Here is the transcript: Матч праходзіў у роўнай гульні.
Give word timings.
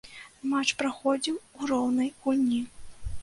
Матч 0.51 0.69
праходзіў 0.79 1.35
у 1.59 1.69
роўнай 1.71 2.09
гульні. 2.23 2.61